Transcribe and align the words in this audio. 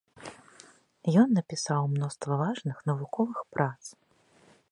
Ён 1.23 1.27
напісаў 1.39 1.83
мноства 1.93 2.33
важных 2.43 2.77
навуковых 2.93 3.39
прац. 3.57 3.77